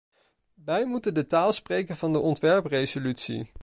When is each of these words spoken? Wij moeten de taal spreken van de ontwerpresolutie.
Wij 0.65 0.85
moeten 0.85 1.13
de 1.13 1.27
taal 1.27 1.51
spreken 1.51 1.95
van 1.97 2.13
de 2.13 2.19
ontwerpresolutie. 2.19 3.49